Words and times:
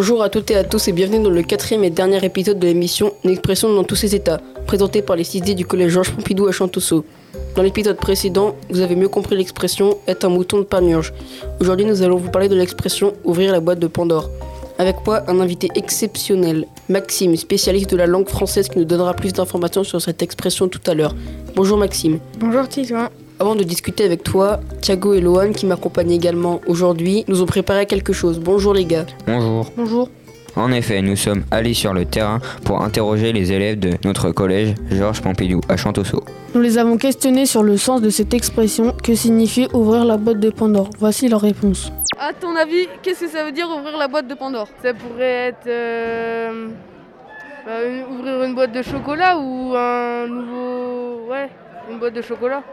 Bonjour 0.00 0.22
à 0.22 0.28
toutes 0.28 0.52
et 0.52 0.54
à 0.54 0.62
tous 0.62 0.86
et 0.86 0.92
bienvenue 0.92 1.24
dans 1.24 1.28
le 1.28 1.42
quatrième 1.42 1.82
et 1.82 1.90
dernier 1.90 2.24
épisode 2.24 2.60
de 2.60 2.68
l'émission 2.68 3.14
Une 3.24 3.32
expression 3.32 3.74
dans 3.74 3.82
tous 3.82 3.96
ses 3.96 4.14
états, 4.14 4.38
présentée 4.64 5.02
par 5.02 5.16
les 5.16 5.24
6D 5.24 5.56
du 5.56 5.66
collège 5.66 5.90
Georges 5.90 6.12
Pompidou 6.12 6.46
à 6.46 6.52
Chantosso. 6.52 7.04
Dans 7.56 7.64
l'épisode 7.64 7.96
précédent, 7.96 8.54
vous 8.70 8.78
avez 8.78 8.94
mieux 8.94 9.08
compris 9.08 9.36
l'expression 9.36 9.98
être 10.06 10.24
un 10.24 10.28
mouton 10.28 10.58
de 10.58 10.62
panurge. 10.62 11.12
Aujourd'hui, 11.60 11.84
nous 11.84 12.00
allons 12.02 12.16
vous 12.16 12.30
parler 12.30 12.48
de 12.48 12.54
l'expression 12.54 13.12
ouvrir 13.24 13.50
la 13.50 13.58
boîte 13.58 13.80
de 13.80 13.88
Pandore. 13.88 14.30
Avec 14.78 15.04
moi, 15.04 15.24
un 15.26 15.40
invité 15.40 15.68
exceptionnel, 15.74 16.68
Maxime, 16.88 17.34
spécialiste 17.34 17.90
de 17.90 17.96
la 17.96 18.06
langue 18.06 18.28
française 18.28 18.68
qui 18.68 18.78
nous 18.78 18.84
donnera 18.84 19.14
plus 19.14 19.32
d'informations 19.32 19.82
sur 19.82 20.00
cette 20.00 20.22
expression 20.22 20.68
tout 20.68 20.80
à 20.86 20.94
l'heure. 20.94 21.16
Bonjour 21.56 21.76
Maxime. 21.76 22.20
Bonjour 22.38 22.68
Titouan. 22.68 23.08
Avant 23.40 23.54
de 23.54 23.62
discuter 23.62 24.04
avec 24.04 24.24
toi, 24.24 24.58
Thiago 24.80 25.14
et 25.14 25.20
Lohan, 25.20 25.52
qui 25.52 25.66
m'accompagnent 25.66 26.10
également 26.10 26.60
aujourd'hui, 26.66 27.24
nous 27.28 27.40
ont 27.40 27.46
préparé 27.46 27.86
quelque 27.86 28.12
chose. 28.12 28.40
Bonjour 28.40 28.74
les 28.74 28.84
gars. 28.84 29.06
Bonjour. 29.26 29.70
Bonjour. 29.76 30.08
En 30.56 30.72
effet, 30.72 31.02
nous 31.02 31.14
sommes 31.14 31.44
allés 31.52 31.74
sur 31.74 31.94
le 31.94 32.04
terrain 32.04 32.40
pour 32.64 32.82
interroger 32.82 33.32
les 33.32 33.52
élèves 33.52 33.78
de 33.78 33.90
notre 34.04 34.32
collège 34.32 34.74
Georges 34.90 35.20
Pompidou 35.20 35.60
à 35.68 35.76
Chantosso. 35.76 36.24
Nous 36.54 36.60
les 36.60 36.78
avons 36.78 36.96
questionnés 36.96 37.46
sur 37.46 37.62
le 37.62 37.76
sens 37.76 38.02
de 38.02 38.10
cette 38.10 38.34
expression 38.34 38.92
que 39.04 39.14
signifie 39.14 39.68
ouvrir 39.72 40.04
la 40.04 40.16
boîte 40.16 40.40
de 40.40 40.50
Pandore. 40.50 40.90
Voici 40.98 41.28
leur 41.28 41.42
réponse. 41.42 41.92
À 42.18 42.32
ton 42.32 42.56
avis, 42.56 42.88
qu'est-ce 43.02 43.20
que 43.20 43.28
ça 43.30 43.44
veut 43.44 43.52
dire 43.52 43.68
ouvrir 43.68 43.96
la 43.96 44.08
boîte 44.08 44.26
de 44.26 44.34
Pandore? 44.34 44.66
Ça 44.82 44.92
pourrait 44.94 45.50
être 45.50 45.68
euh, 45.68 46.66
bah, 47.64 47.84
une- 47.86 48.16
ouvrir 48.18 48.42
une 48.42 48.54
boîte 48.56 48.72
de 48.72 48.82
chocolat 48.82 49.38
ou 49.38 49.74
un 49.76 50.26
nouveau... 50.26 51.30
Ouais, 51.30 51.48
une 51.88 52.00
boîte 52.00 52.14
de 52.14 52.22
chocolat. 52.22 52.64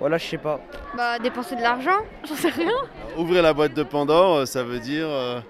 Voilà, 0.00 0.16
je 0.18 0.26
sais 0.26 0.38
pas. 0.38 0.60
Bah 0.96 1.18
dépenser 1.18 1.54
de 1.56 1.60
l'argent 1.62 1.98
J'en 2.28 2.34
sais 2.34 2.48
rien. 2.48 2.72
Ouvrir 3.16 3.42
la 3.42 3.52
boîte 3.52 3.74
de 3.74 3.82
Pandore, 3.82 4.36
euh, 4.38 4.46
ça 4.46 4.62
veut 4.64 4.78
dire 4.80 5.06
euh, 5.06 5.40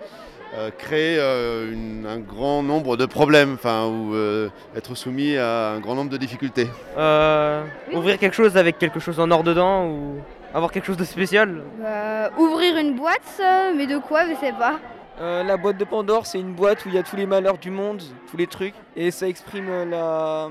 euh, 0.57 0.71
créer 0.77 1.17
euh, 1.21 1.73
une- 1.73 2.05
un 2.07 2.19
grand 2.19 2.63
nombre 2.63 2.97
de 2.97 3.07
problèmes, 3.07 3.55
enfin, 3.55 3.87
ou 3.87 4.15
euh, 4.15 4.49
être 4.77 4.95
soumis 4.97 5.37
à 5.37 5.71
un 5.71 5.79
grand 5.81 5.95
nombre 5.95 6.11
de 6.11 6.17
difficultés. 6.17 6.69
Euh, 6.99 7.63
ouvrir 7.93 8.19
quelque 8.19 8.35
chose 8.35 8.57
avec 8.57 8.79
quelque 8.79 8.99
chose 8.99 9.21
en 9.21 9.31
or 9.31 9.45
dedans 9.45 9.87
ou 9.87 10.17
avoir 10.53 10.73
quelque 10.73 10.87
chose 10.87 10.97
de 10.97 11.05
spécial? 11.05 11.63
Bah 11.81 12.31
ouvrir 12.37 12.77
une 12.77 12.97
boîte, 12.97 13.39
euh, 13.41 13.73
mais 13.77 13.87
de 13.87 13.99
quoi 13.99 14.27
je 14.29 14.35
sais 14.35 14.53
pas. 14.53 14.81
Euh, 15.21 15.45
la 15.45 15.57
boîte 15.59 15.77
de 15.77 15.85
Pandore, 15.85 16.27
c'est 16.27 16.41
une 16.41 16.55
boîte 16.55 16.85
où 16.87 16.89
il 16.89 16.95
y 16.95 16.99
a 16.99 17.03
tous 17.05 17.15
les 17.15 17.27
malheurs 17.27 17.59
du 17.59 17.71
monde, 17.71 18.03
tous 18.31 18.37
les 18.37 18.47
trucs, 18.49 18.75
et 18.97 19.11
ça 19.13 19.29
exprime 19.29 19.67
euh, 19.69 19.85
la 19.85 20.49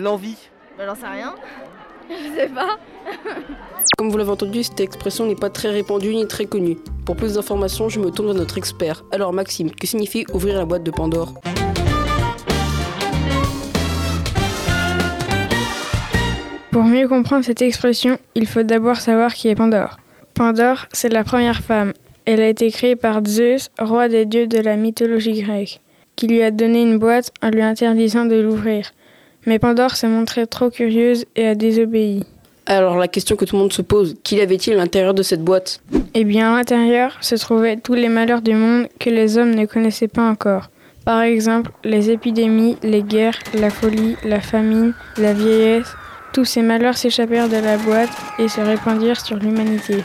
l'envie. 0.00 0.38
Bah 0.78 0.84
j'en 0.86 0.94
sais 0.94 1.06
rien. 1.06 1.34
Je 2.10 2.40
sais 2.40 2.48
pas. 2.48 2.78
Comme 3.96 4.10
vous 4.10 4.18
l'avez 4.18 4.30
entendu, 4.30 4.62
cette 4.62 4.80
expression 4.80 5.26
n'est 5.26 5.36
pas 5.36 5.50
très 5.50 5.70
répandue 5.70 6.14
ni 6.14 6.26
très 6.26 6.46
connue. 6.46 6.76
Pour 7.06 7.16
plus 7.16 7.34
d'informations, 7.34 7.88
je 7.88 8.00
me 8.00 8.10
tourne 8.10 8.28
vers 8.28 8.36
notre 8.36 8.58
expert. 8.58 9.04
Alors 9.12 9.32
Maxime, 9.32 9.70
que 9.70 9.86
signifie 9.86 10.26
ouvrir 10.32 10.58
la 10.58 10.64
boîte 10.64 10.82
de 10.82 10.90
Pandore? 10.90 11.34
Pour 16.72 16.82
mieux 16.82 17.06
comprendre 17.06 17.44
cette 17.44 17.62
expression, 17.62 18.18
il 18.34 18.48
faut 18.48 18.64
d'abord 18.64 18.96
savoir 18.96 19.32
qui 19.32 19.48
est 19.48 19.54
Pandore. 19.54 19.98
Pandore, 20.34 20.86
c'est 20.92 21.08
la 21.08 21.22
première 21.22 21.60
femme. 21.60 21.92
Elle 22.24 22.40
a 22.40 22.48
été 22.48 22.70
créée 22.72 22.96
par 22.96 23.24
Zeus, 23.24 23.70
roi 23.78 24.08
des 24.08 24.26
dieux 24.26 24.48
de 24.48 24.58
la 24.58 24.74
mythologie 24.74 25.40
grecque, 25.42 25.80
qui 26.16 26.26
lui 26.26 26.42
a 26.42 26.50
donné 26.50 26.82
une 26.82 26.98
boîte 26.98 27.30
en 27.42 27.50
lui 27.50 27.62
interdisant 27.62 28.24
de 28.24 28.40
l'ouvrir. 28.40 28.90
Mais 29.46 29.58
Pandore 29.58 29.96
s'est 29.96 30.08
montrée 30.08 30.46
trop 30.46 30.70
curieuse 30.70 31.24
et 31.36 31.46
a 31.46 31.54
désobéi. 31.54 32.24
Alors 32.66 32.96
la 32.96 33.08
question 33.08 33.36
que 33.36 33.44
tout 33.44 33.56
le 33.56 33.62
monde 33.62 33.72
se 33.72 33.82
pose, 33.82 34.16
qu'il 34.22 34.40
avait-il 34.40 34.72
à 34.72 34.76
l'intérieur 34.76 35.12
de 35.12 35.22
cette 35.22 35.42
boîte? 35.42 35.82
Eh 36.14 36.24
bien, 36.24 36.54
à 36.54 36.56
l'intérieur 36.56 37.18
se 37.20 37.34
trouvaient 37.34 37.76
tous 37.76 37.92
les 37.94 38.08
malheurs 38.08 38.40
du 38.40 38.54
monde 38.54 38.88
que 38.98 39.10
les 39.10 39.36
hommes 39.36 39.54
ne 39.54 39.66
connaissaient 39.66 40.08
pas 40.08 40.26
encore. 40.28 40.70
Par 41.04 41.20
exemple, 41.20 41.70
les 41.84 42.10
épidémies, 42.10 42.78
les 42.82 43.02
guerres, 43.02 43.38
la 43.52 43.68
folie, 43.68 44.16
la 44.24 44.40
famine, 44.40 44.94
la 45.18 45.34
vieillesse. 45.34 45.92
Tous 46.32 46.46
ces 46.46 46.62
malheurs 46.62 46.96
s'échappèrent 46.96 47.50
de 47.50 47.58
la 47.58 47.76
boîte 47.76 48.08
et 48.38 48.48
se 48.48 48.62
répandirent 48.62 49.20
sur 49.20 49.36
l'humanité. 49.36 49.96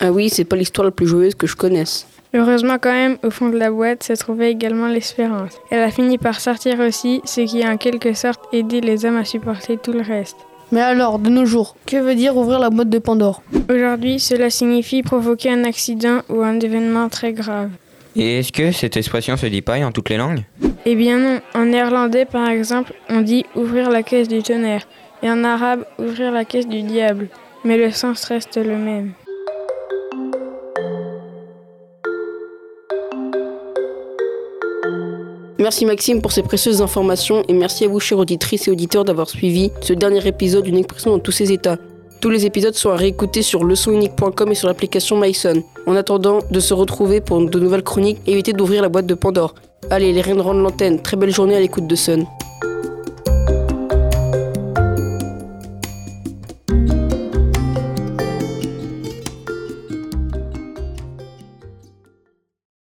Ah 0.00 0.10
oui, 0.12 0.30
c'est 0.30 0.44
pas 0.44 0.56
l'histoire 0.56 0.86
la 0.86 0.90
plus 0.90 1.06
joyeuse 1.06 1.34
que 1.34 1.46
je 1.46 1.56
connaisse. 1.56 2.06
Heureusement 2.32 2.78
quand 2.80 2.92
même, 2.92 3.18
au 3.24 3.30
fond 3.30 3.48
de 3.48 3.58
la 3.58 3.70
boîte 3.70 4.04
se 4.04 4.12
trouvait 4.12 4.50
également 4.50 4.86
l'espérance. 4.88 5.52
Elle 5.70 5.82
a 5.82 5.90
fini 5.90 6.16
par 6.16 6.40
sortir 6.40 6.78
aussi, 6.80 7.20
ce 7.24 7.40
qui 7.42 7.62
a 7.62 7.70
en 7.70 7.76
quelque 7.76 8.14
sorte 8.14 8.40
aidé 8.52 8.80
les 8.80 9.04
hommes 9.04 9.16
à 9.16 9.24
supporter 9.24 9.76
tout 9.76 9.92
le 9.92 10.02
reste. 10.02 10.36
Mais 10.72 10.80
alors, 10.80 11.18
de 11.18 11.28
nos 11.28 11.44
jours, 11.44 11.74
que 11.84 11.96
veut 11.96 12.14
dire 12.14 12.36
ouvrir 12.36 12.60
la 12.60 12.70
boîte 12.70 12.88
de 12.88 13.00
Pandore? 13.00 13.42
Aujourd'hui, 13.68 14.20
cela 14.20 14.48
signifie 14.48 15.02
provoquer 15.02 15.50
un 15.50 15.64
accident 15.64 16.20
ou 16.28 16.42
un 16.42 16.60
événement 16.60 17.08
très 17.08 17.32
grave. 17.32 17.70
Et 18.14 18.38
est-ce 18.38 18.52
que 18.52 18.70
cette 18.70 18.96
expression 18.96 19.36
se 19.36 19.46
dit 19.46 19.62
pareil 19.62 19.84
en 19.84 19.90
toutes 19.90 20.08
les 20.08 20.16
langues? 20.16 20.44
Eh 20.86 20.94
bien 20.94 21.18
non, 21.18 21.40
en 21.54 21.66
néerlandais 21.66 22.24
par 22.24 22.48
exemple, 22.48 22.92
on 23.08 23.20
dit 23.20 23.44
ouvrir 23.56 23.90
la 23.90 24.02
caisse 24.02 24.28
du 24.28 24.42
tonnerre, 24.42 24.86
et 25.22 25.30
en 25.30 25.42
arabe 25.42 25.84
ouvrir 25.98 26.30
la 26.32 26.44
caisse 26.44 26.68
du 26.68 26.82
diable, 26.82 27.28
mais 27.64 27.76
le 27.76 27.90
sens 27.90 28.24
reste 28.24 28.56
le 28.56 28.76
même. 28.76 29.12
Merci 35.60 35.84
Maxime 35.84 36.22
pour 36.22 36.32
ces 36.32 36.42
précieuses 36.42 36.80
informations 36.80 37.42
et 37.46 37.52
merci 37.52 37.84
à 37.84 37.88
vous 37.88 38.00
chères 38.00 38.16
auditrices 38.16 38.66
et 38.66 38.70
auditeurs 38.70 39.04
d'avoir 39.04 39.28
suivi 39.28 39.70
ce 39.82 39.92
dernier 39.92 40.26
épisode 40.26 40.64
d'une 40.64 40.78
expression 40.78 41.10
dans 41.10 41.18
tous 41.18 41.32
ses 41.32 41.52
états. 41.52 41.76
Tous 42.22 42.30
les 42.30 42.46
épisodes 42.46 42.72
sont 42.72 42.88
à 42.88 42.96
réécouter 42.96 43.42
sur 43.42 43.62
leçonunique.com 43.62 44.50
et 44.50 44.54
sur 44.54 44.68
l'application 44.68 45.20
MySon. 45.20 45.62
En 45.86 45.96
attendant 45.96 46.38
de 46.50 46.60
se 46.60 46.72
retrouver 46.72 47.20
pour 47.20 47.44
de 47.44 47.60
nouvelles 47.60 47.82
chroniques, 47.82 48.22
évitez 48.26 48.54
d'ouvrir 48.54 48.80
la 48.80 48.88
boîte 48.88 49.04
de 49.04 49.12
Pandore. 49.12 49.54
Allez, 49.90 50.14
les 50.14 50.22
reines 50.22 50.40
rendent 50.40 50.62
l'antenne. 50.62 51.02
Très 51.02 51.18
belle 51.18 51.34
journée 51.34 51.56
à 51.56 51.60
l'écoute 51.60 51.86
de 51.86 51.94
Sun. 51.94 52.24